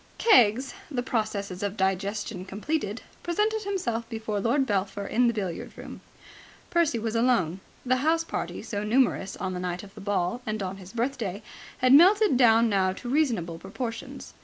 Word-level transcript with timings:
Keggs, 0.17 0.73
the 0.89 1.03
processes 1.03 1.61
of 1.61 1.77
digestion 1.77 2.43
completed, 2.43 3.03
presented 3.21 3.61
himself 3.61 4.09
before 4.09 4.39
Lord 4.39 4.65
Belpher 4.65 5.05
in 5.05 5.27
the 5.27 5.33
billiard 5.35 5.77
room. 5.77 6.01
Percy 6.71 6.97
was 6.97 7.15
alone. 7.15 7.59
The 7.85 7.97
house 7.97 8.23
party, 8.23 8.63
so 8.63 8.83
numerous 8.83 9.37
on 9.37 9.53
the 9.53 9.59
night 9.59 9.83
of 9.83 9.93
the 9.93 10.01
ball 10.01 10.41
and 10.43 10.63
on 10.63 10.77
his 10.77 10.91
birthday, 10.93 11.43
had 11.77 11.93
melted 11.93 12.35
down 12.35 12.67
now 12.67 12.93
to 12.93 13.09
reasonable 13.09 13.59
proportions. 13.59 14.33